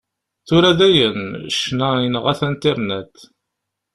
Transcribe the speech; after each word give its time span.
Tura 0.47 0.71
dayen, 0.79 1.19
ccna 1.55 1.89
yenɣa-t 2.03 2.41
Internet. 2.51 3.15